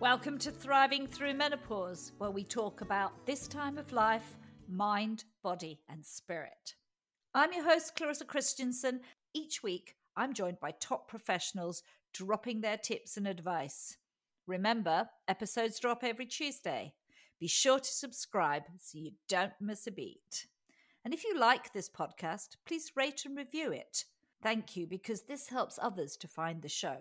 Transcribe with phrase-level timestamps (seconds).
[0.00, 4.36] Welcome to Thriving Through Menopause, where we talk about this time of life,
[4.68, 6.74] mind, body, and spirit.
[7.32, 9.00] I'm your host, Clarissa Christensen.
[9.34, 13.96] Each week, I'm joined by top professionals dropping their tips and advice.
[14.48, 16.92] Remember, episodes drop every Tuesday.
[17.38, 20.48] Be sure to subscribe so you don't miss a beat.
[21.04, 24.04] And if you like this podcast, please rate and review it.
[24.42, 26.96] Thank you because this helps others to find the show.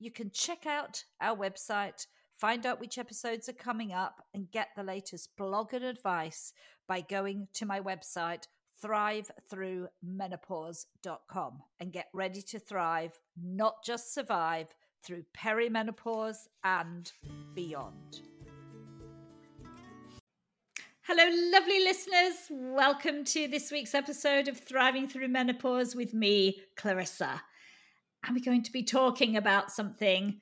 [0.00, 2.06] You can check out our website,
[2.38, 6.52] find out which episodes are coming up, and get the latest blog and advice
[6.86, 8.46] by going to my website,
[8.84, 14.74] thrivethroughmenopause.com, and get ready to thrive, not just survive,
[15.04, 17.12] through perimenopause and
[17.54, 18.22] beyond.
[21.02, 22.34] Hello, lovely listeners.
[22.50, 27.42] Welcome to this week's episode of Thriving Through Menopause with me, Clarissa.
[28.26, 30.40] And we're going to be talking about something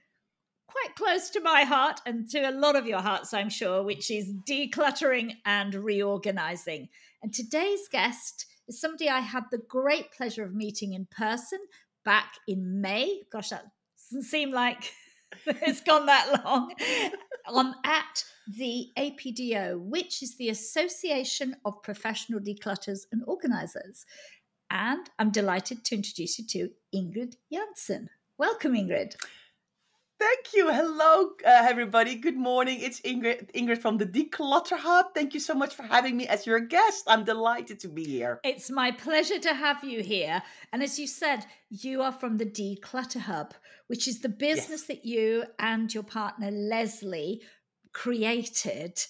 [0.73, 4.11] quite close to my heart and to a lot of your hearts, I'm sure, which
[4.11, 6.88] is decluttering and reorganizing.
[7.23, 11.59] And today's guest is somebody I had the great pleasure of meeting in person
[12.05, 13.23] back in May.
[13.30, 13.66] Gosh, that
[14.11, 14.93] doesn't seem like
[15.46, 16.73] it's gone that long.
[17.46, 18.24] I'm at
[18.57, 24.05] the APDO, which is the Association of Professional Declutters and Organizers.
[24.71, 28.09] And I'm delighted to introduce you to Ingrid Jansen.
[28.39, 29.16] Welcome, Ingrid.
[30.23, 30.73] Thank you.
[30.73, 32.15] Hello, uh, everybody.
[32.15, 32.78] Good morning.
[32.80, 35.06] It's Ingrid, Ingrid from the Declutter Hub.
[35.15, 37.02] Thank you so much for having me as your guest.
[37.09, 38.38] I'm delighted to be here.
[38.45, 40.40] It's my pleasure to have you here.
[40.73, 43.52] And as you said, you are from the Declutter Hub,
[43.88, 44.87] which is the business yes.
[44.87, 47.43] that you and your partner Lesley
[47.93, 49.04] created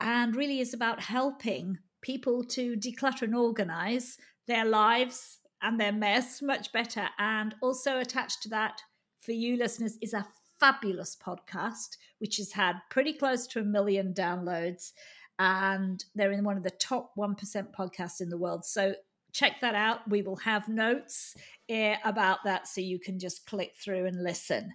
[0.00, 6.42] and really is about helping people to declutter and organize their lives and their mess
[6.42, 7.06] much better.
[7.20, 8.82] And also attached to that,
[9.20, 10.26] for you listeners, is a
[10.60, 14.92] fabulous podcast, which has had pretty close to a million downloads.
[15.38, 17.36] And they're in one of the top 1%
[17.74, 18.64] podcasts in the world.
[18.64, 18.94] So
[19.32, 20.08] check that out.
[20.08, 21.36] We will have notes
[21.70, 24.72] uh, about that so you can just click through and listen.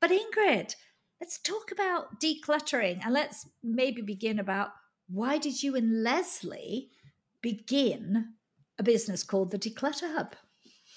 [0.00, 0.74] But Ingrid,
[1.20, 4.70] let's talk about decluttering and let's maybe begin about
[5.08, 6.90] why did you and Lesley
[7.42, 8.32] begin
[8.78, 10.34] a business called the Declutter Hub?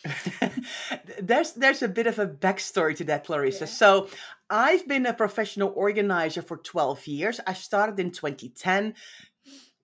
[1.21, 3.65] there's there's a bit of a backstory to that, Clarissa.
[3.65, 3.71] Yeah.
[3.71, 4.09] So
[4.49, 7.39] I've been a professional organizer for 12 years.
[7.45, 8.93] I started in 2010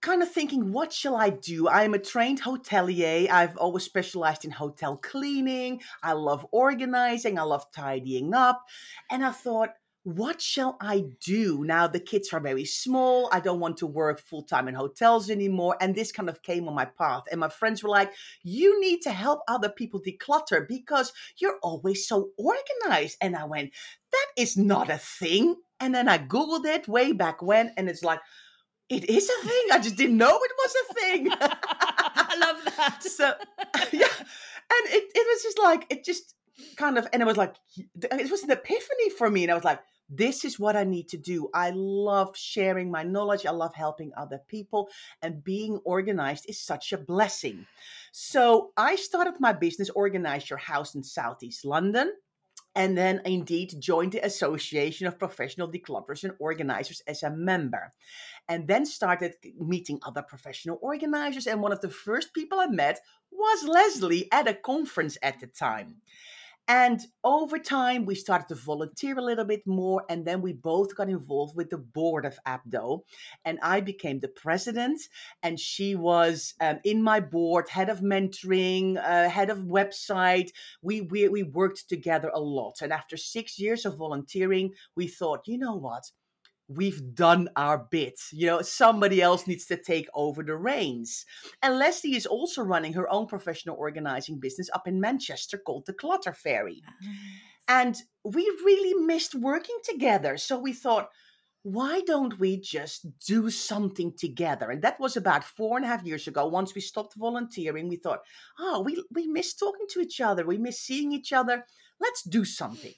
[0.04, 1.68] kind of thinking, what shall I do?
[1.70, 3.30] I'm a trained hotelier.
[3.32, 5.82] I've always specialized in hotel cleaning.
[6.04, 7.40] I love organizing.
[7.40, 8.66] I love tidying up.
[9.10, 9.70] And I thought,
[10.04, 11.88] what shall I do now?
[11.88, 13.30] The kids are very small.
[13.32, 15.78] I don't want to work full time in hotels anymore.
[15.80, 17.24] And this kind of came on my path.
[17.32, 18.12] And my friends were like,
[18.44, 23.18] You need to help other people declutter because you're always so organized.
[23.22, 23.72] And I went,
[24.12, 25.56] That is not a thing.
[25.80, 28.20] And then I Googled it way back when, and it's like,
[28.90, 29.64] it is a thing.
[29.72, 31.28] I just didn't know it was a thing.
[31.32, 33.04] I love that.
[33.10, 33.26] So,
[33.92, 34.08] yeah.
[34.70, 36.36] And it, it was just like, it just
[36.78, 39.44] kind of, and it was like, it was an epiphany for me.
[39.44, 39.80] And I was like,
[40.18, 41.50] this is what I need to do.
[41.54, 43.46] I love sharing my knowledge.
[43.46, 44.90] I love helping other people,
[45.22, 47.66] and being organized is such a blessing.
[48.12, 52.14] So I started my business, Organize Your House in Southeast London.
[52.76, 57.94] And then indeed joined the Association of Professional Declutterers and Organizers as a member.
[58.50, 61.46] And then started meeting other professional organizers.
[61.46, 63.00] And one of the first people I met
[63.32, 65.98] was Lesley at a conference at the time.
[66.68, 70.04] And over time, we started to volunteer a little bit more.
[70.10, 73.02] And then we both got involved with the board of APDO.
[73.44, 75.02] And I became the president.
[75.42, 80.52] And she was um, in my board, head of mentoring, uh, head of website.
[80.82, 82.82] We, we, we worked together a lot.
[82.82, 86.04] And after six years of volunteering, we thought, you know what?
[86.76, 88.20] We've done our bit.
[88.32, 91.26] You know, somebody else needs to take over the reins.
[91.62, 95.94] And Lesley is also running her own professional organizing business up in Manchester called the
[95.94, 96.82] Clutter Fairy.
[96.86, 96.94] Ah,
[97.68, 100.38] and we really missed working together.
[100.38, 101.10] So we thought,
[101.64, 104.70] why don't we just do something together?
[104.70, 106.46] And that was about four and a half years ago.
[106.46, 108.20] Once we stopped volunteering, we thought,
[108.60, 110.46] oh, we, we miss talking to each other.
[110.46, 111.66] We miss seeing each other.
[112.02, 112.94] Let's do something.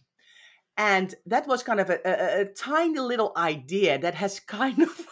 [0.78, 5.08] And that was kind of a, a, a tiny little idea that has kind of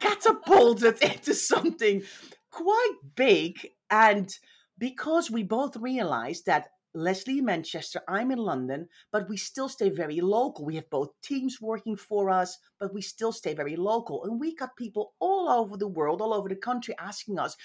[0.00, 2.02] catapulted into something
[2.50, 3.68] quite big.
[3.90, 4.32] And
[4.78, 9.90] because we both realized that Lesley in Manchester, I'm in London, but we still stay
[9.90, 10.64] very local.
[10.64, 14.24] We have both teams working for us, but we still stay very local.
[14.24, 17.56] And we got people all over the world, all over the country asking us,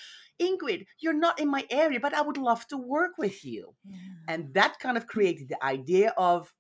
[0.42, 3.74] Ingrid, you're not in my area, but I would love to work with you.
[3.86, 3.98] Yeah.
[4.28, 6.54] And that kind of created the idea of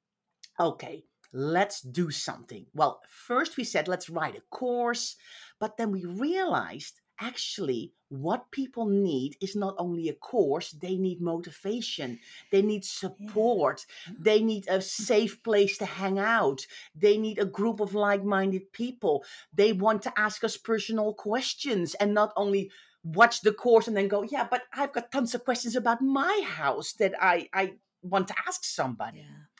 [0.59, 2.65] okay, let's do something.
[2.73, 5.15] Well, first we said, let's write a course,
[5.59, 11.21] but then we realized actually what people need is not only a course, they need
[11.21, 12.19] motivation,
[12.51, 14.13] they need support, yeah.
[14.19, 16.65] they need a safe place to hang out,
[16.95, 19.23] they need a group of like minded people.
[19.53, 22.71] They want to ask us personal questions and not only
[23.03, 26.43] watch the course and then go, yeah, but I've got tons of questions about my
[26.45, 29.19] house that I, I want to ask somebody.
[29.19, 29.52] Yeah.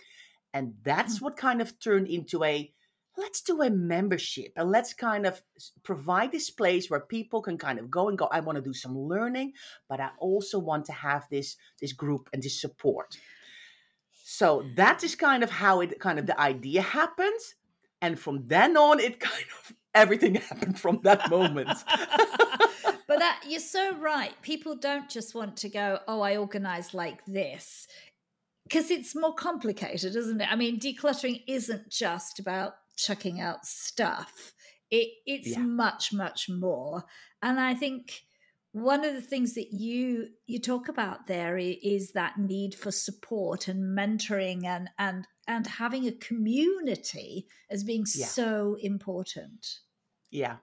[0.53, 1.25] And that's hmm.
[1.25, 2.71] what kind of turned into a
[3.15, 5.41] let's do a membership and let's kind of
[5.83, 8.27] provide this place where people can kind of go and go.
[8.31, 9.53] I want to do some learning
[9.87, 13.17] but i also want to have this this group and this support.
[14.25, 17.55] So that is kind of how it kind of the idea happens
[18.01, 21.77] and from then on it kind of everything happened from that moment.
[23.05, 24.33] But that you're so right.
[24.41, 27.87] People don't just want to go oh i organize like this
[28.63, 34.53] because it's more complicated isn't it i mean decluttering isn't just about chucking out stuff.
[34.91, 35.59] It, it's yeah.
[35.59, 37.03] much, much more.
[37.41, 38.21] And I think
[38.71, 43.67] one of the things that you you talk about there is that need for support
[43.67, 48.25] and mentoring and and and having a community as being yeah.
[48.25, 49.79] so important.
[50.31, 50.57] Yeah,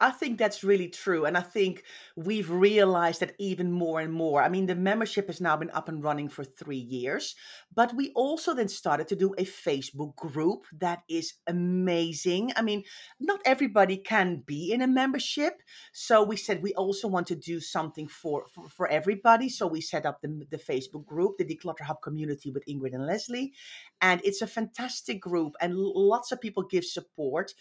[0.00, 1.24] I think that's really true.
[1.24, 1.84] And I think
[2.16, 4.42] we've realized that even more and more.
[4.42, 7.34] I mean, the membership has now been up and running for three years,
[7.74, 12.52] but we also then started to do a Facebook group that is amazing.
[12.56, 12.84] I mean,
[13.20, 15.62] not everybody can be in a membership.
[15.92, 19.48] So we said we also want to do something for, for, for everybody.
[19.48, 23.06] So we set up the, the Facebook group, the Declutter Hub community with Ingrid and
[23.06, 23.52] Lesley.
[24.00, 27.54] And it's a fantastic group, and lots of people give support.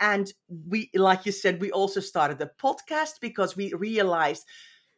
[0.00, 4.44] And we, like you said, we also started a podcast because we realized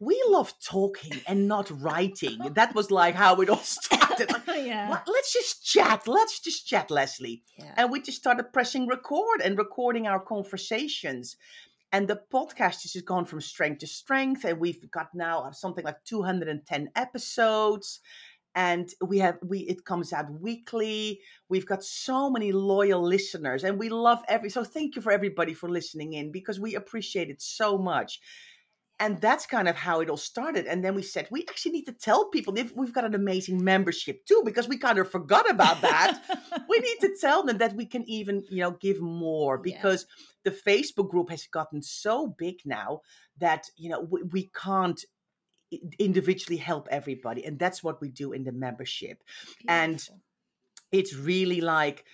[0.00, 2.38] we love talking and not writing.
[2.54, 4.32] that was like how it all started.
[4.32, 4.88] Like, yeah.
[4.88, 6.08] well, let's just chat.
[6.08, 7.42] Let's just chat, Lesley.
[7.56, 7.74] Yeah.
[7.76, 11.36] And we just started pressing record and recording our conversations.
[11.92, 14.44] And the podcast has just gone from strength to strength.
[14.44, 18.00] And we've got now uh, something like 210 episodes
[18.54, 21.20] and we have we it comes out weekly.
[21.48, 25.54] We've got so many loyal listeners and we love every so thank you for everybody
[25.54, 28.20] for listening in because we appreciate it so much.
[28.98, 31.86] And that's kind of how it all started and then we said we actually need
[31.86, 35.48] to tell people if we've got an amazing membership too because we kind of forgot
[35.48, 36.20] about that.
[36.68, 40.06] We need to tell them that we can even you know give more because
[40.44, 40.50] yeah.
[40.50, 43.00] the facebook group has gotten so big now
[43.38, 45.02] that you know we, we can't
[45.98, 49.22] individually help everybody and that's what we do in the membership
[49.58, 49.66] Beautiful.
[49.68, 50.08] and
[50.92, 52.04] it's really like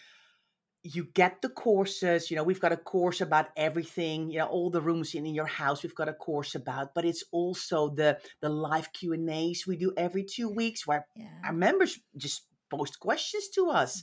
[0.82, 4.70] you get the courses you know we've got a course about everything you know all
[4.70, 8.19] the rooms in, in your house we've got a course about but it's also the
[8.41, 11.26] the live q and a's we do every two weeks where yeah.
[11.44, 14.03] our members just post questions to us.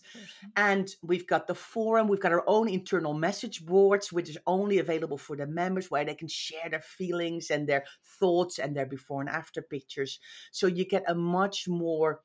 [0.55, 4.79] And we've got the forum, we've got our own internal message boards, which is only
[4.79, 7.83] available for the members, where they can share their feelings and their
[8.19, 10.19] thoughts and their before and after pictures.
[10.51, 12.21] So you get a much more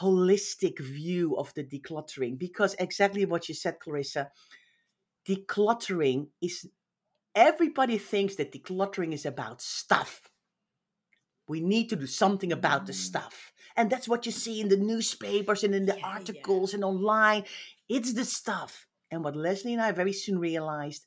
[0.00, 4.30] holistic view of the decluttering because exactly what you said, Clarissa,
[5.28, 6.68] decluttering is
[7.34, 10.22] everybody thinks that decluttering is about stuff.
[11.48, 12.96] We need to do something about the mm.
[12.96, 13.52] stuff.
[13.76, 16.76] And that's what you see in the newspapers and in the yeah, articles yeah.
[16.76, 17.44] and online.
[17.88, 18.86] It's the stuff.
[19.10, 21.06] And what Lesley and I very soon realized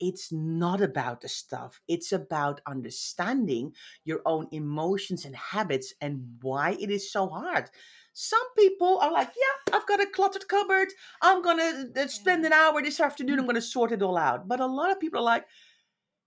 [0.00, 1.80] it's not about the stuff.
[1.88, 3.72] It's about understanding
[4.04, 7.70] your own emotions and habits and why it is so hard.
[8.12, 10.88] Some people are like, yeah, I've got a cluttered cupboard.
[11.20, 13.38] I'm going to uh, spend an hour this afternoon.
[13.40, 14.46] I'm going to sort it all out.
[14.46, 15.46] But a lot of people are like,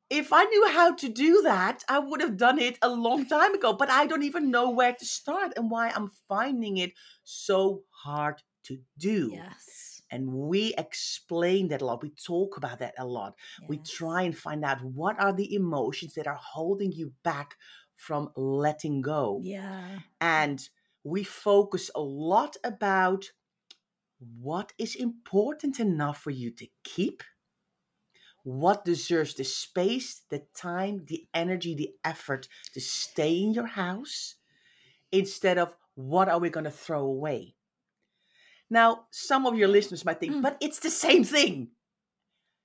[0.10, 3.54] if I knew how to do that, I would have done it a long time
[3.54, 3.74] ago.
[3.74, 8.42] But I don't even know where to start and why I'm finding it so hard
[8.66, 9.32] to do.
[9.34, 10.02] Yes.
[10.10, 12.02] And we explain that a lot.
[12.02, 13.36] We talk about that a lot.
[13.62, 13.70] Yes.
[13.70, 17.56] We try and find out what are the emotions that are holding you back
[17.98, 19.42] from letting go.
[19.44, 20.00] Yeah.
[20.22, 20.68] And
[21.04, 23.32] we focus a lot about
[24.40, 27.24] what is important enough for you to keep
[28.48, 34.36] what deserves the space, the time, the energy, the effort to stay in your house
[35.12, 37.56] instead of what are we going to throw away?
[38.70, 40.42] Now, some of your listeners might think, mm.
[40.42, 41.72] but it's the same thing.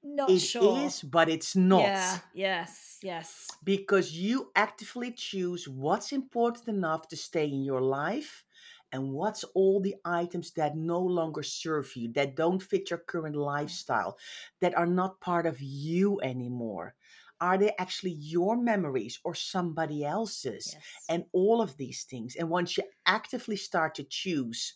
[0.05, 0.79] Not it sure.
[0.79, 1.83] It is, but it's not.
[1.83, 3.49] Yeah, yes, yes.
[3.65, 8.45] Because you actively choose what's important enough to stay in your life
[8.93, 13.37] and what's all the items that no longer serve you, that don't fit your current
[13.37, 14.19] lifestyle,
[14.61, 16.95] that are not part of you anymore?
[17.41, 20.75] Are they actually your memories or somebody else's?
[20.75, 20.85] Yes.
[21.09, 22.37] And all of these things.
[22.37, 24.75] And once you actively start to choose,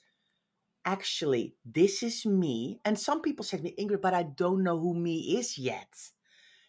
[0.84, 2.80] actually, this is me.
[2.84, 5.94] And some people say to me, Ingrid, but I don't know who me is yet.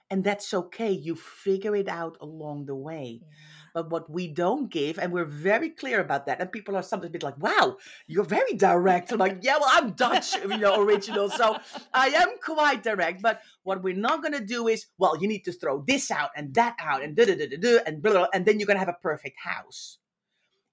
[0.09, 0.91] And that's okay.
[0.91, 3.19] You figure it out along the way.
[3.21, 3.27] Yeah.
[3.73, 7.09] But what we don't give, and we're very clear about that, and people are sometimes
[7.09, 9.11] a bit like, wow, you're very direct.
[9.11, 11.29] I'm like, yeah, well, I'm Dutch, you know, original.
[11.29, 11.57] So
[11.93, 13.21] I am quite direct.
[13.21, 16.31] But what we're not going to do is, well, you need to throw this out
[16.35, 18.65] and that out and da da da da da and blah, blah, and then you're
[18.65, 19.99] going to have a perfect house.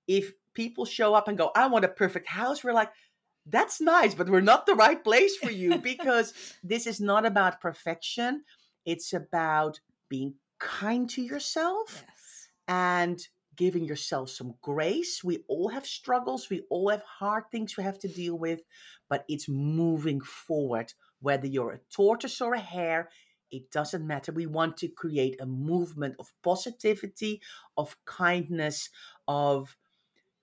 [0.07, 2.91] If people show up and go, I want a perfect house, we're like,
[3.47, 7.61] that's nice, but we're not the right place for you because this is not about
[7.61, 8.45] perfection.
[8.85, 12.49] It's about being kind to yourself Yes.
[12.69, 15.23] and giving yourself some grace.
[15.23, 18.63] We all have struggles, we all have hard things we have to deal with,
[19.09, 20.93] but it's moving forward.
[21.21, 23.11] Whether you're a tortoise or a hare,
[23.51, 24.33] it doesn't matter.
[24.33, 27.41] We want to create a movement of positivity,
[27.77, 28.91] of kindness,
[29.29, 29.77] of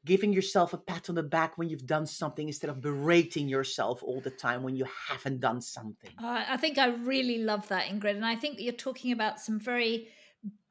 [0.05, 4.01] giving yourself a pat on the back when you've done something instead of berating yourself
[4.03, 6.11] all the time when you haven't done something.
[6.17, 8.15] Uh, I think I really love that, Ingrid.
[8.15, 10.07] And I think that you're talking about some very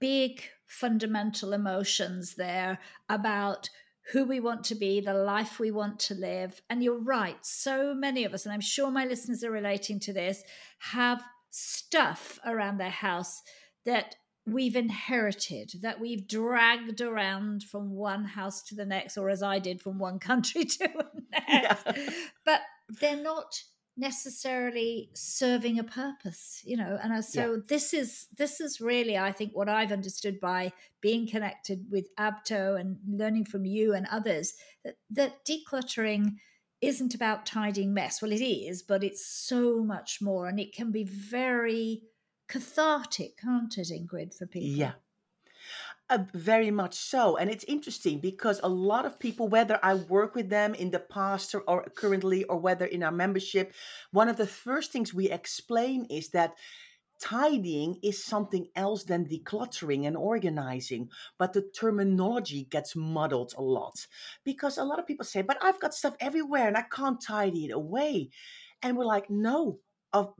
[0.00, 3.68] big fundamental emotions there about
[4.12, 6.60] who we want to be, the life we want to live.
[6.68, 10.12] And you're right, so many of us, and I'm sure my listeners are relating to
[10.12, 10.42] this,
[10.78, 13.42] have stuff around their house
[13.84, 14.16] that
[14.46, 19.58] we've inherited, that we've dragged around from one house to the next, or as I
[19.58, 21.86] did, from one country to the next.
[21.86, 22.10] Yeah.
[22.44, 22.62] But
[23.00, 23.62] they're not
[23.96, 29.50] necessarily serving a purpose you know and so this is this is really i think
[29.52, 34.54] what i've understood by being connected with APDO and learning from you and others
[34.84, 36.36] that, that decluttering
[36.80, 40.90] isn't about tidying mess well it is but it's so much more and it can
[40.90, 42.02] be very
[42.50, 44.94] cathartic can't it ingrid for people Yeah.
[46.10, 47.36] Uh, very much so.
[47.36, 50.98] And it's interesting because a lot of people, whether I work with them in the
[50.98, 53.72] past or, or currently, or whether in our membership,
[54.10, 56.56] one of the first things we explain is that
[57.20, 61.10] tidying is something else than decluttering and organizing.
[61.38, 64.06] But the terminology gets muddled a lot
[64.42, 67.66] because a lot of people say, but I've got stuff everywhere and I can't tidy
[67.66, 68.30] it away.
[68.82, 69.78] And we're like, no,
[70.12, 70.34] of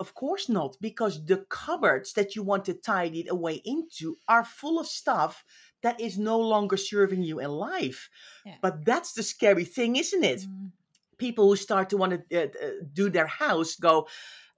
[0.00, 4.44] of course not, because the cupboards that you want to tidy it away into are
[4.44, 5.44] full of stuff
[5.82, 8.08] that is no longer serving you in life.
[8.44, 8.54] Yeah.
[8.60, 10.40] But that's the scary thing, isn't it?
[10.40, 10.70] Mm,
[11.18, 14.06] People who start to want to uh, uh, do their house go,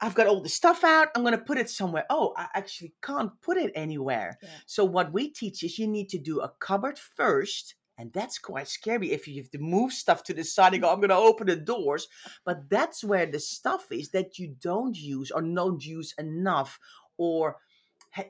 [0.01, 2.05] I've got all the stuff out, I'm going to put it somewhere.
[2.09, 4.39] Oh, I actually can't put it anywhere.
[4.43, 4.49] Yeah.
[4.67, 7.75] So, what we teach is you need to do a cupboard first.
[8.00, 10.90] And that's quite scary if you have to move stuff to the side and go,
[10.90, 12.09] I'm going to open the doors.
[12.47, 16.80] But that's where the stuff is that you don't use or don't use enough
[17.19, 17.59] or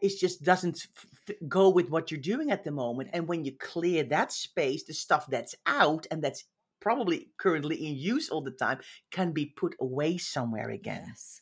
[0.02, 0.88] it just doesn't
[1.28, 3.10] f- go with what you're doing at the moment.
[3.12, 6.44] And when you clear that space, the stuff that's out and that's
[6.80, 8.80] probably currently in use all the time
[9.12, 11.04] can be put away somewhere again.
[11.06, 11.40] yes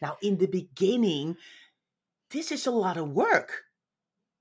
[0.00, 1.36] Now, in the beginning,
[2.30, 3.64] this is a lot of work.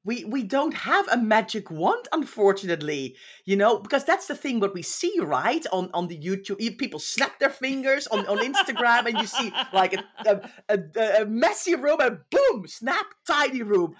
[0.08, 3.18] We we don't have a magic wand, unfortunately.
[3.44, 5.66] You know, because that's the thing what we see, right?
[5.74, 9.94] On on the YouTube, people snap their fingers on, on Instagram, and you see like
[9.94, 13.96] a, a, a, a messy room, and boom, snap, tidy room.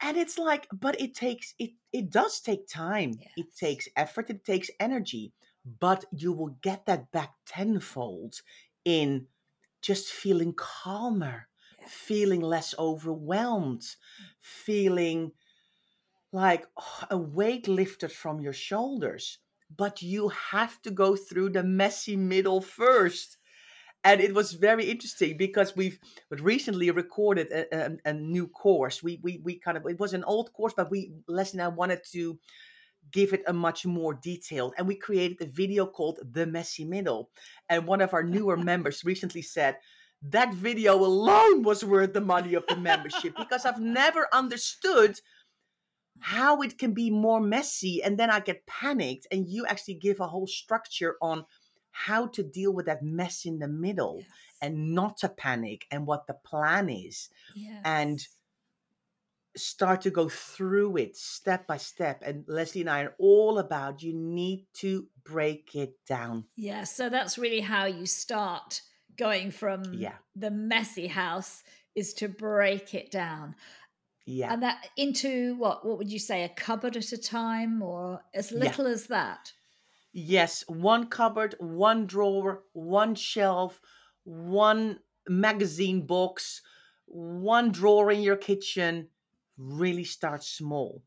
[0.00, 3.12] And it's like, but it takes it it does take time.
[3.36, 5.34] It takes effort, it takes energy,
[5.80, 8.40] but you will get that back tenfold
[8.86, 9.26] in
[9.82, 11.53] just feeling calmer, Yes.
[11.86, 13.82] Feeling less overwhelmed,
[14.40, 15.32] feeling
[16.32, 19.38] like oh, a weight lifted from your shoulders.
[19.74, 23.38] But you have to go through the messy middle first.
[24.02, 25.98] And it was very interesting because we've
[26.30, 29.02] recently recorded a, a, a new course.
[29.02, 31.68] We, we we kind of it was an old course, but we Lesley and I
[31.68, 32.38] wanted to
[33.10, 34.74] give it a much more detailed.
[34.76, 37.30] And we created a video called The Messy Middle.
[37.68, 39.76] And one of our newer members recently said,
[40.30, 45.20] that video alone was worth the money of the membership because I've never understood
[46.20, 48.02] how it can be more messy.
[48.02, 49.26] And then I get panicked.
[49.30, 51.44] And you actually give a whole structure on
[51.90, 54.26] how to deal with that mess in the middle Yes.
[54.62, 57.28] and not to panic and what the plan is
[57.84, 58.26] and
[59.56, 62.22] start to go through it step by step.
[62.24, 66.46] And Lesley and I are all about you need to break it down.
[66.56, 68.80] Yeah, so that's really how you start
[69.16, 70.16] going from Yeah.
[70.34, 71.62] the messy house
[71.94, 73.54] is to break it down.
[74.26, 74.52] Yeah.
[74.52, 78.50] And that into what what would you say a cupboard at a time or as
[78.50, 78.58] Yeah.
[78.60, 79.52] little as that?
[80.12, 83.80] Yes, one cupboard, one drawer, one shelf,
[84.24, 86.62] one magazine box,
[87.06, 89.08] one drawer in your kitchen.
[89.56, 91.02] Really start small.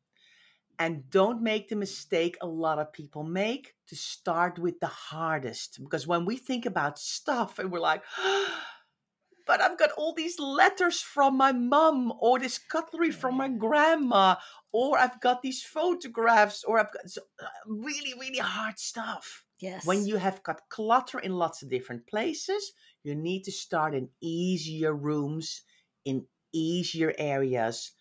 [0.80, 5.80] And don't make the mistake a lot of people make to start with the hardest.
[5.82, 8.04] Because when we think about stuff and we're like,
[9.48, 14.36] but I've got all these letters from my mum, or this cutlery from my grandma,
[14.72, 19.46] or I've got these photographs, or I've got so, uh, really, really hard stuff.
[19.60, 19.86] Yes.
[19.86, 24.10] When you have got clutter in lots of different places, you need to start in
[24.22, 25.64] easier rooms,
[26.06, 27.92] in easier areas,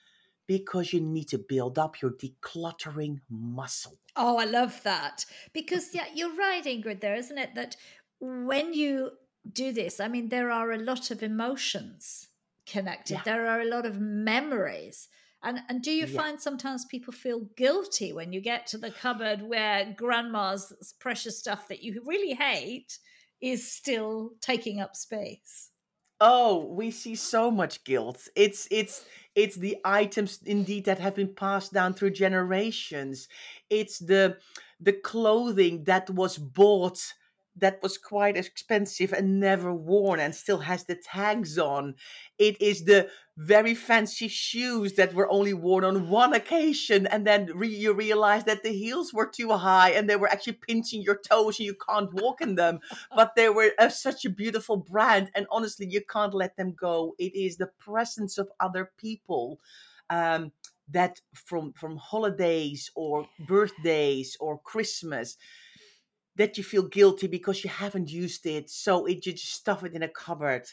[0.47, 3.99] because you need to build up your decluttering muscle.
[4.15, 5.25] Oh, I love that.
[5.53, 7.55] Because, yeah, you're right, Ingrid, there, isn't it?
[7.55, 7.77] That
[8.21, 9.11] when you
[9.53, 12.29] do this, I mean, there are a lot of emotions
[12.67, 13.23] connected, yeah.
[13.25, 15.09] there are a lot of memories.
[15.43, 16.21] And, and do you yeah.
[16.21, 21.69] find sometimes people feel guilty when you get to the cupboard where grandma's precious stuff
[21.69, 22.99] that you really hate
[23.41, 25.71] is still taking up space?
[26.21, 28.29] Oh, we see so much guilt.
[28.35, 29.05] It's it's
[29.35, 33.29] it's the items indeed that have been passed down through generations.
[33.69, 34.39] It's the
[34.81, 36.99] the clothing that was bought
[37.57, 41.95] that was quite expensive and never worn and still has the tags on.
[42.39, 47.51] It is the very fancy shoes that were only worn on one occasion and then
[47.55, 51.19] re- you realize that the heels were too high and they were actually pinching your
[51.19, 52.81] toes and you can't walk in them.
[53.15, 57.15] But they were uh, such a beautiful brand and honestly you can't let them go.
[57.19, 59.61] It is the presence of other people
[60.09, 60.53] um,
[60.89, 65.37] that from from holidays or birthdays or christmas
[66.37, 68.69] that you feel guilty because you haven't used it.
[68.71, 70.67] So it you just stuff it in a cupboard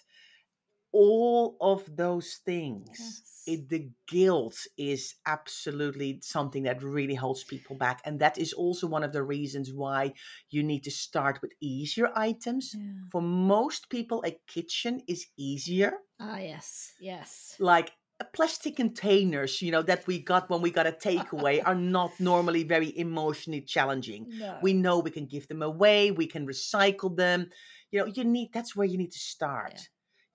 [0.94, 3.44] all of those things yes.
[3.48, 8.88] it, the guilt is absolutely something that really holds people back and that is also
[8.88, 10.14] one of the reasons why
[10.50, 12.92] you need to start with easier items yeah.
[13.12, 17.92] for most people a kitchen is easier ah yes yes like
[18.24, 22.64] plastic containers, you know, that we got when we got a takeaway are not normally
[22.64, 24.28] very emotionally challenging.
[24.30, 24.58] No.
[24.62, 27.50] We know we can give them away, we can recycle them.
[27.92, 29.74] You know, you need that's where you need to start.
[29.76, 29.82] Yeah.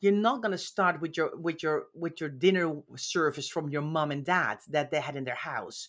[0.01, 3.83] You're not going to start with your with your with your dinner service from your
[3.83, 5.89] mom and dad that they had in their house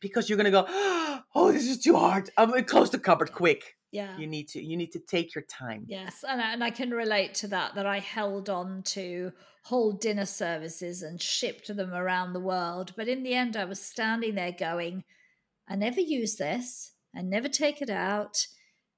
[0.00, 0.66] because you're going to go,
[1.34, 2.30] "Oh, this is too hard.
[2.36, 5.34] I'm going to close the cupboard quick." yeah you need to you need to take
[5.34, 8.82] your time yes and I, and I can relate to that that i held on
[8.94, 9.32] to
[9.64, 13.80] whole dinner services and shipped them around the world but in the end i was
[13.80, 15.04] standing there going
[15.68, 18.46] i never use this i never take it out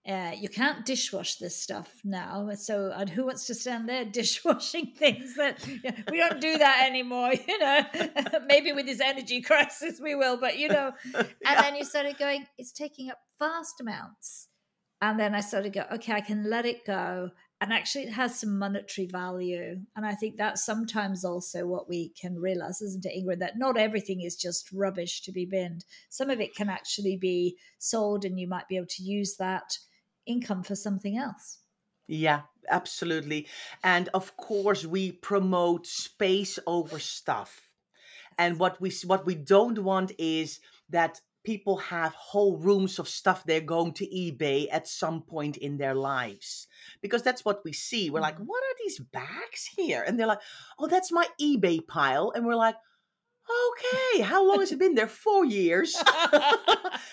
[0.08, 2.48] uh, you can't dishwash this stuff now.
[2.56, 6.58] So, and who wants to stand there dishwashing things that you know, we don't do
[6.58, 7.32] that anymore?
[7.48, 7.84] You know,
[8.46, 10.92] maybe with this energy crisis we will, but you know.
[11.14, 11.62] And yeah.
[11.62, 14.48] then you started going, it's taking up vast amounts
[15.02, 17.30] and then I started go, okay, I can let it go.
[17.62, 19.80] And actually, it has some monetary value.
[19.96, 23.38] And I think that's sometimes also what we can realize, isn't it, Ingrid?
[23.38, 25.84] That not everything is just rubbish to be binned.
[26.10, 29.78] Some of it can actually be sold, and you might be able to use that
[30.30, 31.58] income for something else.
[32.06, 33.46] Yeah, absolutely.
[33.84, 37.68] And of course, we promote space over stuff.
[38.38, 43.44] And what we what we don't want is that people have whole rooms of stuff
[43.44, 46.66] they're going to eBay at some point in their lives.
[47.00, 48.10] Because that's what we see.
[48.10, 48.44] We're like, mm-hmm.
[48.44, 50.02] what are these bags here?
[50.06, 50.42] And they're like,
[50.78, 52.32] oh, that's my eBay pile.
[52.34, 52.76] And we're like,
[53.68, 55.06] okay, how long has it been there?
[55.06, 55.96] Four years.
[56.32, 56.42] and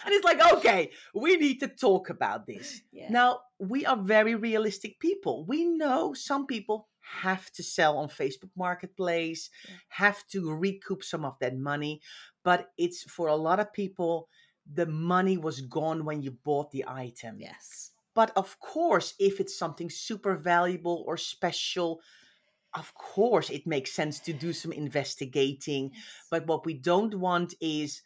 [0.07, 2.81] it's like, okay, we need to talk about this.
[2.91, 3.07] Yeah.
[3.09, 5.45] Now, we are very realistic people.
[5.45, 6.87] We know some people
[7.23, 9.75] have to sell on Facebook Marketplace, yeah.
[9.89, 12.01] have to recoup some of that money
[12.47, 14.29] but it's for a lot of people
[14.73, 19.59] the money was gone when you bought the item yes but of course if it's
[19.59, 21.99] something super valuable or special
[22.77, 26.03] of course it makes sense to do some investigating yes.
[26.31, 28.01] but what we don't want is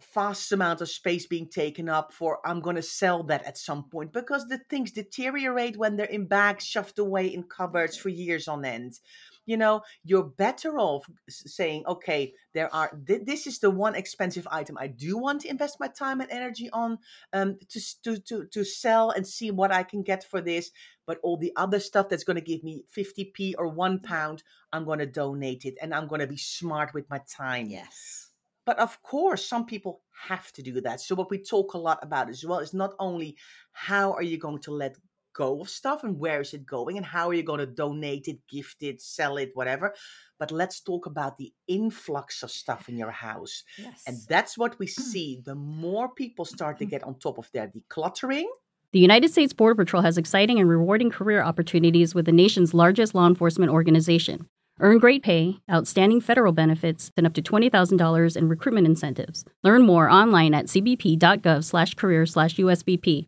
[0.00, 3.82] fast amount of space being taken up for i'm going to sell that at some
[3.88, 8.46] point because the things deteriorate when they're in bags shoved away in cupboards for years
[8.46, 9.00] on end.
[9.44, 14.46] You know you're better off saying okay there are th- this is the one expensive
[14.50, 16.98] item i do want to invest my time and energy on
[17.32, 20.70] um, to, to to to sell and see what i can get for this
[21.08, 24.04] but all the other stuff that's going to give me 50p or 1 mm-hmm.
[24.04, 27.66] pound i'm going to donate it and i'm going to be smart with my time
[27.66, 28.30] yes
[28.64, 31.98] but of course some people have to do that so what we talk a lot
[32.02, 33.36] about as well is not only
[33.72, 34.96] how are you going to let
[35.38, 38.26] go of stuff and where is it going and how are you going to donate
[38.26, 39.94] it, gift it, sell it, whatever.
[40.36, 43.62] But let's talk about the influx of stuff in your house.
[43.78, 44.02] Yes.
[44.08, 45.00] And that's what we mm.
[45.00, 45.40] see.
[45.44, 46.90] The more people start to mm-hmm.
[46.90, 48.46] get on top of their decluttering,
[48.92, 53.14] the United States Border Patrol has exciting and rewarding career opportunities with the nation's largest
[53.14, 54.46] law enforcement organization.
[54.80, 59.44] Earn great pay, outstanding federal benefits, and up to $20,000 in recruitment incentives.
[59.62, 63.26] Learn more online at cbp.gov slash career slash USBP.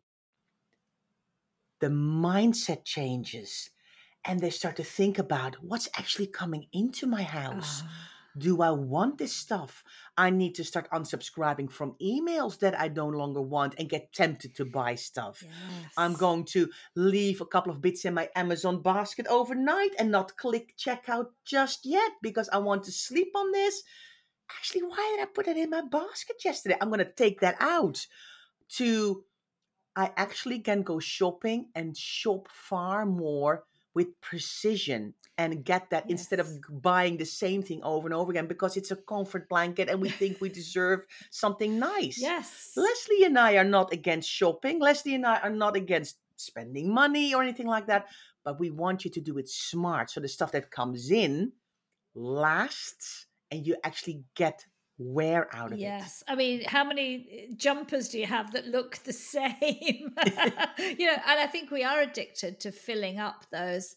[1.81, 3.71] The mindset changes
[4.27, 7.83] and they start to think about what's actually coming into my house.
[7.85, 9.83] Ah, Do I want this stuff?
[10.17, 14.55] I need to start unsubscribing from emails that I no longer want and get tempted
[14.57, 15.43] to buy stuff.
[15.97, 20.37] I'm going to leave a couple of bits in my Amazon basket overnight and not
[20.37, 23.83] click checkout just yet because I want to sleep on this.
[24.59, 26.77] Actually, why did I put it in my basket yesterday?
[26.81, 28.07] I'm going to take that out
[28.77, 29.25] to
[29.97, 36.39] I actually can go shopping and shop far more with precision and get that instead
[36.39, 36.49] of
[36.83, 40.09] buying the same thing over and over again because it's a comfort blanket and we
[40.09, 41.01] think we deserve
[41.31, 42.19] something nice.
[42.21, 42.73] Yes.
[42.77, 44.81] Lesley and I are not against shopping.
[44.81, 48.07] Lesley and I are not against spending money or anything like that,
[48.45, 51.53] but we want you to do it smart so the stuff that comes in
[52.15, 54.65] lasts and you actually get
[55.01, 55.81] wear out of it.
[55.81, 56.23] Yes.
[56.29, 59.55] I mean, how many uh, jumpers do you have that look the same?
[59.63, 63.97] you know, and I think we are addicted to filling up those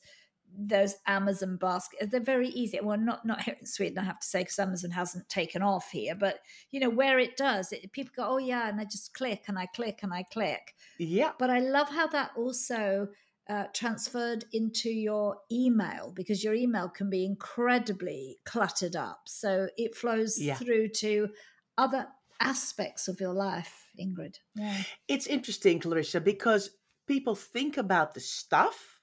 [0.56, 2.12] those Amazon baskets.
[2.12, 2.80] They're very easy.
[2.82, 5.90] Well, not not here in Sweden, I have to say, because Amazon hasn't taken off
[5.90, 6.16] here.
[6.16, 6.40] But
[6.72, 9.58] you know, where it does, it, people go, "Oh yeah," and I just click and
[9.58, 10.76] I click and I click.
[11.00, 11.32] Yeah.
[11.40, 13.08] But I love how that also
[13.50, 19.22] uh, transferred into your email because your email can be incredibly cluttered up.
[19.28, 20.56] So it flows Yeah.
[20.56, 21.30] through to
[21.78, 22.08] other
[22.40, 24.38] aspects of your life, Ingrid.
[24.56, 24.84] Yeah.
[25.08, 26.70] It's interesting, Clarissa, because
[27.08, 29.00] people think about the stuff,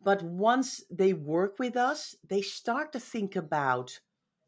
[0.00, 4.00] but once they work with us, they start to think about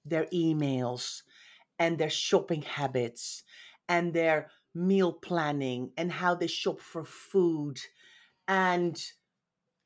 [0.04, 1.22] their emails
[1.78, 3.42] and their shopping habits
[3.88, 7.78] and their meal planning and how they shop for food.
[8.48, 9.00] And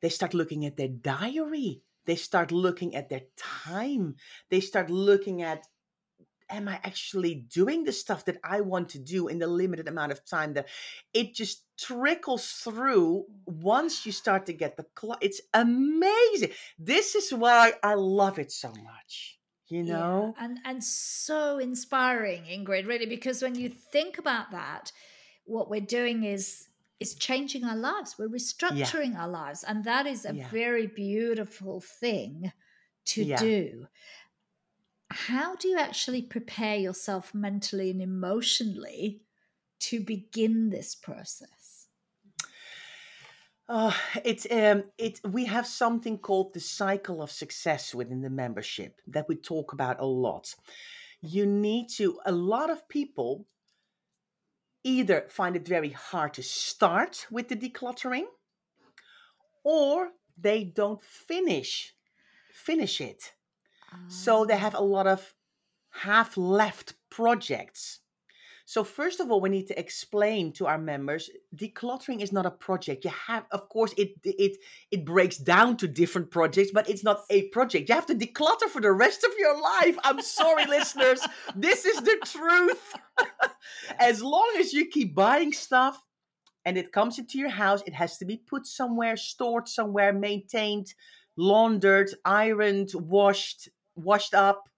[0.02, 1.82] they start looking at their diary.
[2.06, 4.16] They start looking at their time.
[4.50, 5.66] They start looking at
[6.50, 10.12] am I actually doing the stuff that I want to do in the limited amount
[10.12, 10.68] of time that
[11.12, 14.86] it just trickles through once you start to get the
[15.20, 16.50] it's amazing.
[16.78, 19.38] This is why I love it so much.
[19.68, 20.34] You know?
[20.38, 24.92] Yeah, and and so inspiring, Ingrid, really, because when you think about that,
[25.44, 26.67] what we're doing is
[27.00, 28.16] is changing our lives.
[28.18, 30.50] We're restructuring our lives, and that is a Yeah.
[30.50, 32.52] very beautiful thing
[33.06, 33.50] to Yeah.
[33.50, 33.86] do.
[35.10, 39.22] How do you actually prepare yourself mentally and emotionally
[39.80, 41.88] to begin this process?
[43.68, 49.00] Oh, it's um it we have something called the cycle of success within the membership
[49.06, 50.54] that we talk about a lot.
[51.20, 53.46] You need to a lot of people
[54.84, 58.26] either find it very hard to start with the decluttering
[59.64, 61.94] or they don't finish
[62.52, 63.34] finish it.
[64.08, 65.34] So they Ah, have a lot of
[65.90, 68.00] half left projects.
[68.68, 72.50] So first of all, we need to explain to our members decluttering is not a
[72.50, 73.02] project.
[73.02, 74.58] You have, of course, it it
[74.90, 77.88] it breaks down to different projects, but it's not a project.
[77.88, 79.96] You have to declutter for the rest of your life.
[80.04, 81.26] I'm sorry, listeners.
[81.56, 82.94] This is the truth.
[83.98, 86.04] as long as you keep buying stuff
[86.66, 90.92] and it comes into your house, it has to be put somewhere, stored somewhere, maintained,
[91.38, 94.68] laundered, ironed, washed, washed up.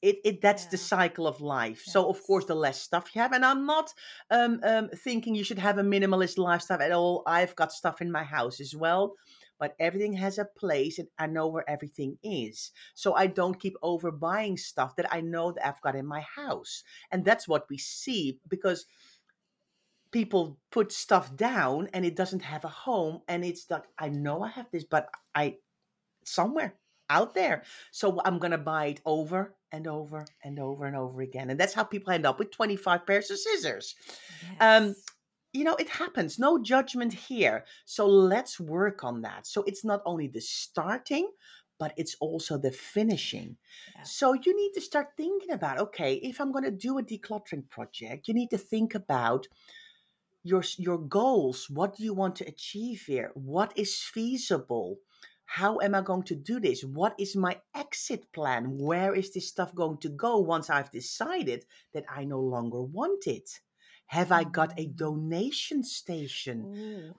[0.00, 1.82] It, it that's the cycle of life.
[1.84, 3.92] So of course, the less stuff you have, and I'm not
[4.30, 7.22] um, um, thinking you should have a minimalist lifestyle at all.
[7.26, 9.14] I've got stuff in my house as well,
[9.58, 12.70] but everything has a place, and I know where everything is.
[12.94, 16.84] So I don't keep overbuying stuff that I know that I've got in my house,
[17.10, 18.86] and that's what we see because
[20.10, 24.42] people put stuff down and it doesn't have a home and it's like i know
[24.42, 25.54] i have this but i
[26.24, 26.74] somewhere
[27.10, 27.62] out there.
[27.90, 31.74] So i'm gonna buy it over and over and over and over again and that's
[31.74, 33.94] how people end up with 25 pairs of scissors.
[34.60, 34.94] Um,
[35.52, 37.64] you know it happens no judgment here.
[37.84, 39.46] So let's work on that.
[39.46, 41.30] So it's not only the starting
[41.78, 43.56] but it's also the finishing.
[43.94, 44.02] Yeah.
[44.02, 47.68] so you need to start thinking about okay if i'm going to do a decluttering
[47.70, 49.46] project you need to think about
[50.48, 51.68] your your goals.
[51.70, 53.30] What do you want to achieve here?
[53.34, 54.98] What is feasible
[55.50, 56.84] how am i going to do this?
[56.84, 58.76] What is my exit plan?
[58.78, 63.26] Where is this stuff going to go once i've decided that i no longer want
[63.26, 63.48] it?
[64.06, 64.96] Have i got a Mm.
[64.96, 66.58] donation station?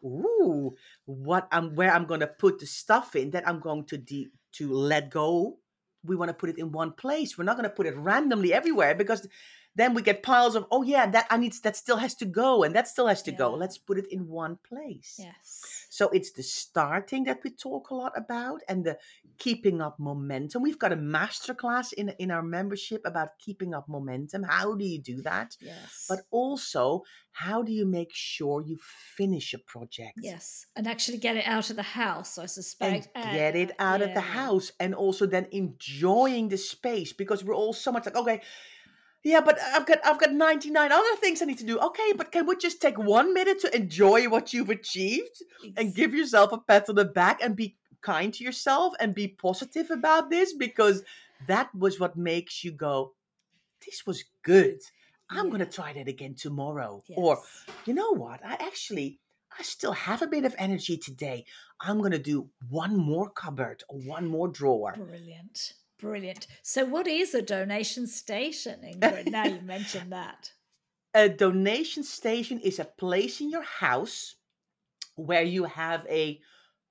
[0.06, 0.22] Ooh.
[0.42, 3.98] ooh what i'm where i'm going to put the stuff in that i'm going to
[3.98, 5.58] de- to let go?
[6.06, 7.38] We want to put it in one place.
[7.38, 9.28] We're not going to put it randomly everywhere because
[9.76, 12.64] then we get piles of oh yeah that i need that still has to go
[12.64, 13.54] and that still has to go.
[13.54, 15.16] Let's put it in one place.
[15.20, 15.86] Yes.
[15.90, 18.98] so it's the starting that we talk a lot about and the
[19.38, 20.62] keeping up momentum.
[20.64, 24.44] We've got a masterclass in in our membership about keeping up momentum.
[24.44, 25.56] How do you do that?
[25.62, 26.06] Yes.
[26.10, 28.78] but also how do you make sure you
[29.18, 30.18] finish a project?
[30.22, 32.38] Yes, and actually get it out of the house.
[32.38, 33.08] I suspect.
[33.16, 37.44] and get it Uh, out of the house and also then enjoying the space because
[37.44, 38.42] we're all so much like okay
[39.24, 42.32] yeah but i've got i've got 99 other things i need to do okay but
[42.32, 45.44] can we just take one minute to enjoy what you've achieved
[45.78, 49.28] and give yourself a pat on the back and be kind to yourself and be
[49.28, 51.04] positive about this because
[51.48, 53.14] that was what makes you go
[53.86, 54.80] this was good
[55.30, 57.40] i'm going to try that again tomorrow or
[57.86, 58.40] you know what?
[58.46, 59.20] I actually,
[59.58, 61.46] I still have a bit of energy today.
[61.82, 64.94] I'm going to do one more cupboard or one more drawer.
[64.96, 65.74] Brilliant.
[66.00, 66.48] Brilliant.
[66.64, 69.30] So, what is a donation station, Ingrid?
[69.30, 70.52] now you mentioned that.
[71.16, 74.36] A donation station is a place in your house
[75.16, 76.40] where you have a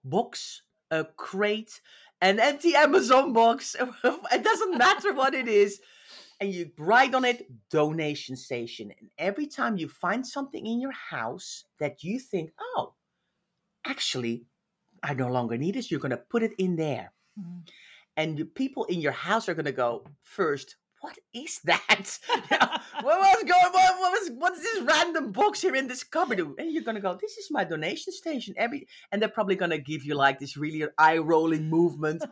[0.04, 1.80] box, a crate,
[2.20, 3.76] an empty Amazon box.
[4.04, 5.80] it doesn't matter what it is.
[6.40, 8.92] And you write on it donation station.
[8.98, 12.94] And every time you find something in your house that you think, oh,
[13.86, 14.46] actually,
[15.00, 17.12] I no longer need this, you're going to put it in there.
[17.38, 17.68] Mm.
[18.18, 22.18] And people in your house are going to go first what is that?
[22.50, 22.66] Yeah,
[23.02, 26.40] what was going what, what was what's this random box here in this cupboard?
[26.40, 29.70] And you're going to go this is my donation station every and they're probably going
[29.70, 32.24] to give you like this really eye rolling movement.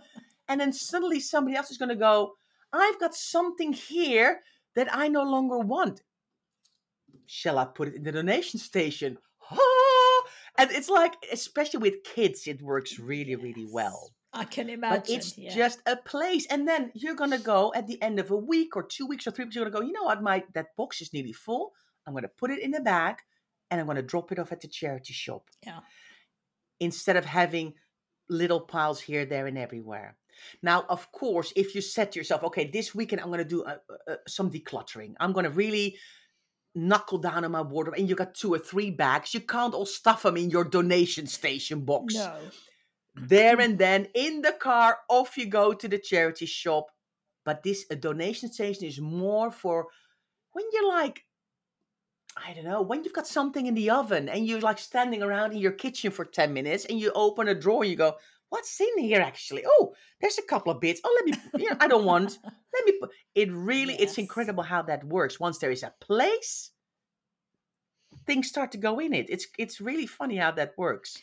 [0.48, 2.32] And then suddenly somebody else is going to go
[2.72, 4.40] i've got something here
[4.74, 6.02] that i no longer want.
[7.26, 9.18] Shall i put it in the donation station?
[9.48, 10.22] Ah!
[10.58, 15.00] and it's like especially with kids it works really really well I can imagine.
[15.00, 15.54] but it's yeah.
[15.54, 16.46] just a place.
[16.46, 19.30] And then you're gonna go at the end of a week or two weeks or
[19.30, 21.72] three weeks, you're gonna go, you know what, my that box is nearly full.
[22.06, 23.16] I'm gonna put it in a bag
[23.70, 25.48] and I'm gonna drop it off at the charity shop.
[25.64, 25.80] Yeah.
[26.80, 27.74] Instead of having
[28.28, 30.16] little piles here, there, and everywhere.
[30.62, 34.16] Now, of course, if you set yourself, okay, this weekend I'm gonna do uh uh
[34.26, 35.14] some decluttering.
[35.20, 35.96] I'm gonna really
[36.76, 39.86] knuckle down on my wardrobe and you got two or three bags you can't all
[39.86, 42.36] stuff them in your donation station box No.
[43.16, 46.86] There and then in the car off you go to the charity shop.
[47.44, 49.86] But this a donation station is more for
[50.52, 51.22] when you're like
[52.36, 55.52] i don't know when you've got something in the oven and you're like standing around
[55.52, 58.16] in your kitchen for 10 minutes and you open a drawer and you go
[58.48, 59.64] what's in here actually?
[59.66, 61.00] Oh there's a couple of bits.
[61.04, 64.62] Oh let me you know, i don't want let me put it really it's incredible
[64.62, 65.38] how that works.
[65.40, 66.72] Once there is a place
[68.26, 69.26] things start to go in it.
[69.28, 71.16] It's it's really funny how that works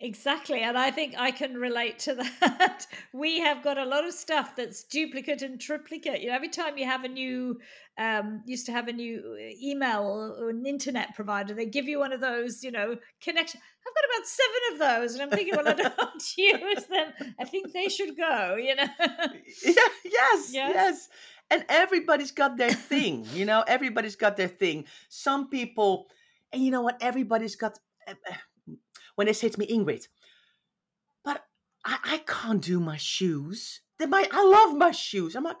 [0.00, 0.60] Exactly.
[0.60, 2.86] And I think I can relate to that.
[3.12, 6.20] we have got a lot of stuff that's duplicate and triplicate.
[6.20, 7.58] You know, every time you have a new,
[7.96, 10.02] um, used to have a new uh, email
[10.38, 13.60] or an internet provider, they give you one of those, you know, connection.
[13.86, 15.14] I've got about seven of those.
[15.14, 17.12] And I'm thinking, well, I don't use them.
[17.40, 18.88] I think they should go, you know?
[18.98, 20.52] yeah, yes, Yes.
[20.52, 21.08] yes.
[21.50, 24.86] And everybody's got their thing, you know, everybody's got their thing.
[25.08, 26.06] Some people,
[26.52, 27.78] and you know what, everybody's got,
[28.08, 28.34] uh, uh,
[29.14, 30.08] when they say to me, Ingrid,
[31.24, 31.44] but
[31.84, 33.80] I, I can't do my shoes.
[33.98, 35.34] They might, I love my shoes.
[35.36, 35.56] I'm like,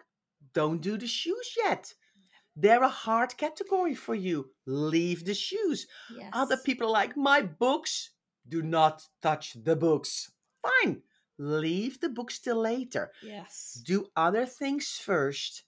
[0.52, 1.94] don't do the shoes yet.
[2.56, 4.50] They're a hard category for you.
[4.66, 5.86] Leave the shoes.
[6.16, 6.30] yes.
[6.32, 8.10] Other people are like, my books,
[8.48, 10.30] do not touch the books.
[10.62, 11.02] Fine.
[11.38, 13.82] Leave the books till later Yes.
[13.84, 15.64] do other things first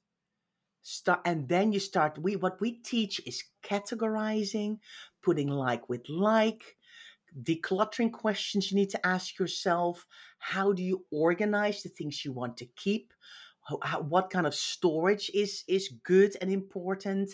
[0.83, 4.79] start and then you start we what we teach is categorizing
[5.25, 6.77] putting like with like
[7.42, 10.07] decluttering questions you need to ask yourself.
[10.38, 13.12] How do you organize the things you want to keep?
[13.68, 17.31] How- how- what kind of storage is is good and important?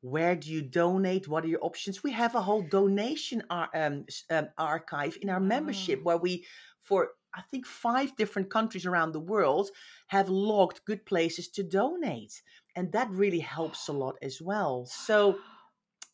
[0.00, 1.28] Where do you donate?
[1.28, 2.02] What are your options?
[2.02, 6.44] We have a whole donation ar- um, um, archive in our membership where we
[6.82, 9.70] for i think five different countries around the world
[10.08, 12.42] have logged good places to donate
[12.76, 14.84] and that really helps a lot as well.
[14.86, 15.38] So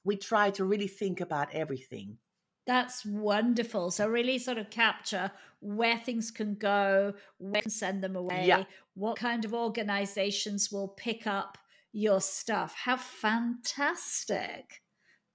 [0.05, 2.19] we try to really think about everything
[2.69, 3.91] That's wonderful.
[3.91, 8.67] So really sort of capture where things can go, where you can send them away,
[8.95, 11.57] what kind of organizations will pick up
[11.93, 12.75] your stuff.
[12.77, 14.83] How fantastic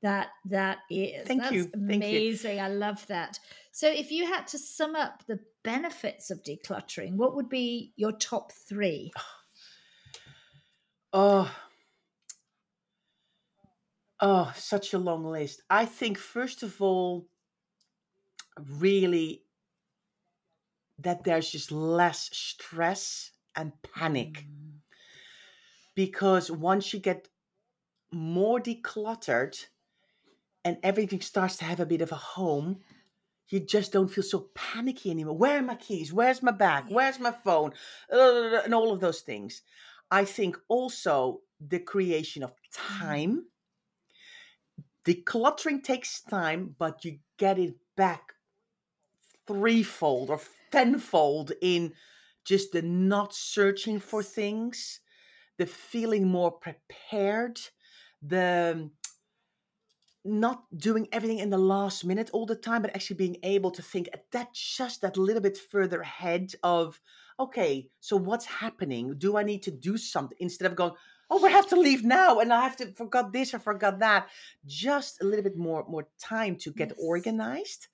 [0.04, 1.26] that that is.
[1.26, 1.64] Thank That's you.
[1.64, 2.10] Thank you.
[2.10, 2.60] amazing.
[2.60, 3.40] I love that.
[3.72, 8.12] So if you had to sum up the benefits of decluttering, what would be your
[8.12, 9.12] top three?
[11.16, 11.56] Oh,
[14.20, 15.62] oh, such a long list.
[15.70, 17.28] I think, first of all,
[18.80, 19.44] really
[20.98, 24.82] that there's just less stress and panic Mm,
[25.96, 27.30] because once you get
[28.12, 29.68] more decluttered
[30.66, 32.80] and everything starts to have a bit of a home,
[33.50, 35.38] you just don't feel so panicky anymore.
[35.38, 36.14] Where are my keys?
[36.14, 36.86] Where's my bag?
[36.90, 37.74] Where's my phone?
[38.12, 39.62] Uh, and all of those things.
[40.12, 42.54] I think also the creation of
[42.90, 42.98] Mm.
[43.00, 43.48] time.
[45.06, 48.34] The decluttering takes time, but you get it back
[49.48, 50.40] threefold or
[50.72, 51.94] tenfold in
[52.46, 55.00] just the not searching for things,
[55.58, 57.60] the feeling more prepared,
[58.22, 58.90] the
[60.26, 63.82] not doing everything in the last minute all the time, but actually being able to
[63.82, 67.00] think at that just that little bit further ahead of,
[67.40, 69.18] okay, so what's happening?
[69.18, 70.94] Do I need to do something instead of going,
[71.30, 74.30] oh, we have to leave now and I have to forgot this or forgot that.
[74.66, 76.98] Just a little bit more more time to get Yes.
[76.98, 77.88] organized.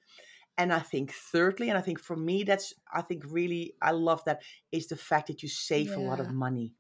[0.58, 4.24] And I think thirdly, and I think for me, that's I think really I love
[4.26, 6.76] that is the fact that you save a lot of money.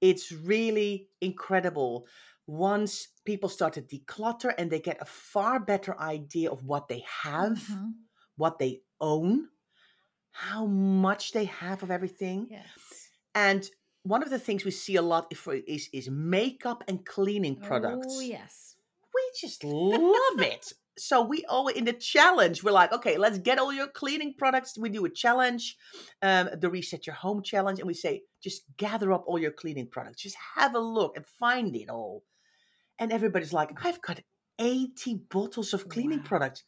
[0.00, 2.06] It's really incredible
[2.46, 7.00] once people start to declutter and they get a far better idea of what they
[7.00, 8.06] have, Mhm.
[8.36, 9.50] what they own,
[10.36, 12.48] how much they have of everything.
[12.50, 13.10] Yes.
[13.34, 13.68] And
[14.02, 15.32] one of the things we see a lot
[15.66, 18.06] is is makeup and cleaning products.
[18.08, 18.76] Oh, yes.
[19.14, 20.72] We just love it.
[20.98, 24.78] So we always in the challenge, we're like, okay, let's get all your cleaning products.
[24.78, 25.76] We do a challenge,
[26.22, 29.88] um, the reset your home challenge, and we say, just gather up all your cleaning
[29.88, 30.22] products.
[30.22, 32.24] Just have a look and find it all.
[32.98, 34.20] And everybody's like, I've got
[34.58, 36.24] 80 bottles of cleaning Wow.
[36.24, 36.64] products.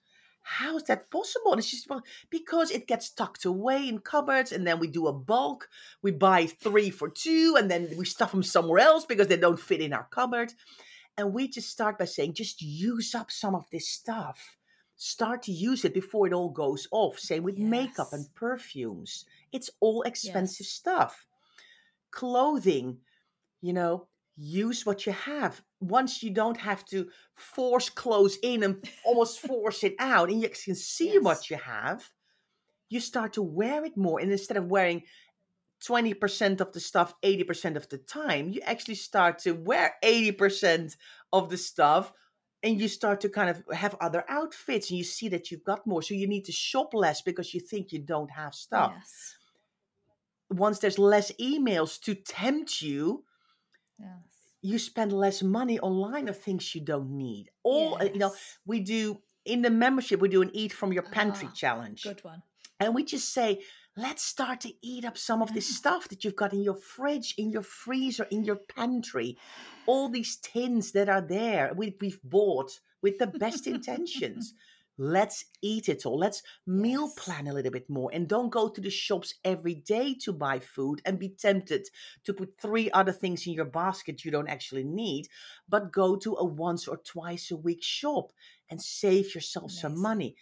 [0.51, 1.53] How is that possible?
[1.53, 5.07] And it's just well, because it gets tucked away in cupboards, and then we do
[5.07, 5.69] a bulk.
[6.01, 9.61] We buy three for two, and then we stuff them somewhere else because they don't
[9.61, 10.55] fit in our cupboard.
[11.19, 14.57] And we just start by saying, just use up some of this stuff.
[14.97, 17.19] Start to use it before it all goes off.
[17.19, 19.27] Same with makeup and perfumes.
[19.53, 20.73] It's all expensive Yes.
[20.73, 21.27] stuff.
[22.11, 22.99] Clothing,
[23.61, 24.09] you know,
[24.39, 25.63] use what you have.
[25.81, 30.49] Once you don't have to force clothes in and almost force it out, and you
[30.49, 31.23] can see Yes.
[31.23, 32.11] what you have,
[32.89, 34.21] you start to wear it more.
[34.21, 35.03] And instead of wearing
[35.87, 40.97] 20% of the stuff 80% of the time, you actually start to wear 80%
[41.33, 42.13] of the stuff
[42.63, 45.87] and you start to kind of have other outfits and you see that you've got
[45.87, 46.03] more.
[46.03, 48.95] So you need to shop less because you think you don't have stuff.
[48.97, 49.37] Yes.
[50.51, 53.25] Once there's less emails to tempt you,
[53.99, 54.11] Yes.
[54.63, 57.51] you spend less money online of things you don't need.
[57.63, 58.35] All uh, you know,
[58.67, 62.03] we do in the membership, we do an eat from your pantry Ah, challenge.
[62.03, 62.43] Good one.
[62.81, 63.63] And we just say,
[63.97, 67.35] let's start to eat up some of this stuff that you've got in your fridge,
[67.37, 69.37] in your freezer, in your pantry.
[69.87, 74.55] All these tins that are there, we, we've bought with the best intentions.
[74.99, 76.19] Let's eat it all.
[76.19, 80.15] Let's meal plan a little bit more and don't go to the shops every day
[80.23, 81.87] to buy food and be tempted
[82.25, 85.29] to put three other things in your basket you don't actually need,
[85.69, 88.33] but go to a once or twice a week shop
[88.69, 90.35] and save yourself some money.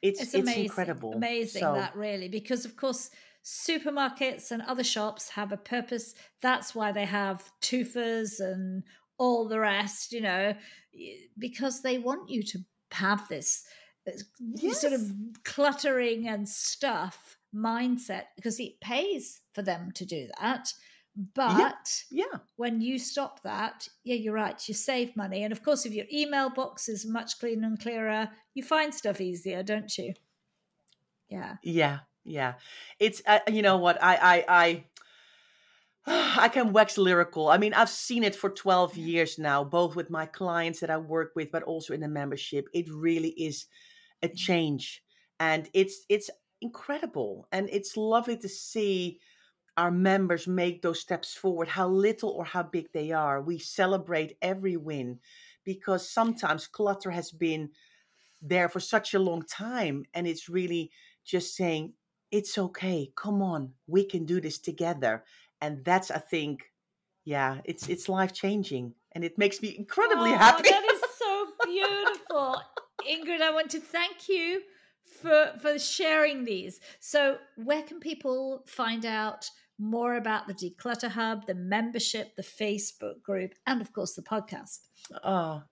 [0.00, 0.64] It's, It's it's, amazing.
[0.64, 1.12] incredible.
[1.12, 3.10] Amazing So- that really, because of course
[3.44, 6.14] supermarkets and other shops have a purpose.
[6.42, 8.82] That's why they have twofers and
[9.18, 10.54] all the rest, you know,
[11.38, 12.58] because they want you to
[12.92, 13.64] have this
[14.08, 15.12] uh, sort of
[15.44, 20.72] cluttering and stuff mindset because it pays for them to do that.
[21.34, 22.38] But Yeah.
[22.56, 25.42] when you stop that, yeah, you're right, you save money.
[25.42, 29.20] And of course, if your email box is much cleaner and clearer, you find stuff
[29.20, 30.14] easier, don't you?
[31.28, 31.56] Yeah.
[31.62, 32.54] Yeah, yeah.
[33.00, 34.84] It's uh, you know what I I I
[36.44, 37.48] I can wax lyrical.
[37.48, 40.98] I mean, I've seen it for 12 years now, both with my clients that I
[40.98, 42.68] work with, but also in the membership.
[42.72, 43.66] It really is
[44.22, 45.02] a change,
[45.40, 49.20] and it's it's incredible, and it's lovely to see
[49.76, 53.40] our members make those steps forward, how little or how big they are.
[53.40, 55.20] We celebrate every win
[55.64, 57.70] because sometimes clutter has been
[58.40, 60.90] there for such a long time, and it's really
[61.24, 61.92] just saying
[62.30, 65.24] it's okay come on we can do this together
[65.62, 66.72] and that's i think
[67.24, 71.46] yeah it's it's life changing and it makes me incredibly Oh, happy That is so
[71.64, 72.62] beautiful.
[73.06, 74.60] Ingrid, I want to thank you
[75.20, 76.80] for for sharing these.
[77.00, 83.22] So, where can people find out more about the Declutter Hub, the membership, the Facebook
[83.22, 84.80] group, and of course the podcast?
[85.24, 85.62] oh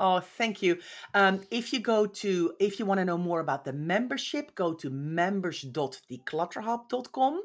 [0.00, 0.78] oh thank you
[1.14, 4.72] um, if you go to if you want to know more about the membership go
[4.72, 7.42] to members.declutterhub.com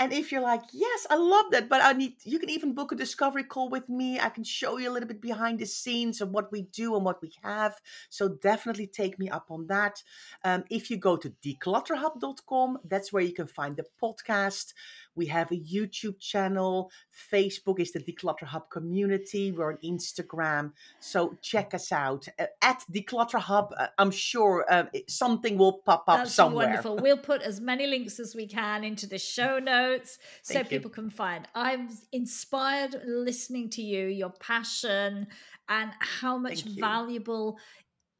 [0.00, 2.92] And if you're like, yes, I love that, but I need, you can even book
[2.92, 4.20] a discovery call with me.
[4.20, 7.04] I can show you a little bit behind the scenes of what we do and
[7.04, 7.80] what we have.
[8.08, 10.02] So definitely take me up on that.
[10.44, 14.72] Um, if you go to declutterhub.com, that's where you can find the podcast.
[15.18, 16.90] We have a YouTube channel.
[17.32, 19.52] Facebook is the Declutter Hub community.
[19.52, 20.72] We're on Instagram.
[21.00, 22.28] So check us out
[22.62, 23.74] at Declutter Hub.
[23.76, 26.68] Uh, I'm sure uh, something will pop up That's somewhere.
[26.68, 26.96] wonderful.
[26.96, 30.78] We'll put as many links as we can into the show notes so Thank you.
[30.78, 31.48] people can find.
[31.54, 35.26] I'm inspired listening to you, your passion,
[35.68, 37.58] and how much valuable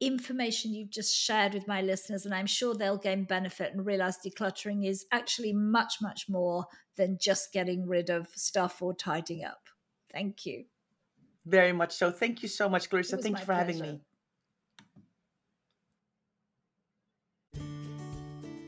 [0.01, 2.25] information you've just shared with my listeners.
[2.25, 6.67] And I'm sure they'll gain benefit and realize decluttering is actually much, much more
[6.99, 9.63] than just getting rid of stuff or tidying up.
[10.13, 10.65] Thank you.
[11.47, 12.11] Very much so.
[12.11, 13.17] Thank you so much, Clarissa.
[13.17, 14.03] Thank you for having me.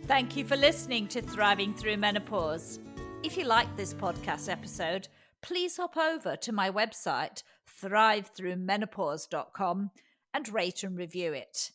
[0.07, 2.79] Thank you for listening to Thriving Through Menopause.
[3.23, 5.09] If you like this podcast episode,
[5.43, 7.43] please hop over to my website,
[7.83, 9.91] thrivethroughmenopause.com,
[10.33, 11.71] and rate and review it.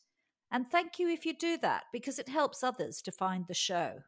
[0.51, 4.01] And thank you if you do that because it helps others to find the show.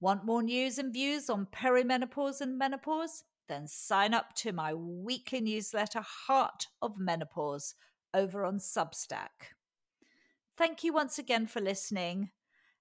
[0.00, 3.24] Want more news and views on perimenopause and menopause?
[3.48, 7.74] Then sign up to my weekly newsletter, Heart of Menopause,
[8.12, 9.54] over on Substack.
[10.58, 12.30] Thank you once again for listening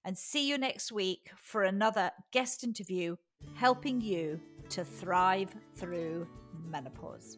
[0.03, 3.15] and see you next week for another guest interview
[3.53, 4.39] helping you
[4.69, 6.27] to thrive through
[6.69, 7.37] menopause.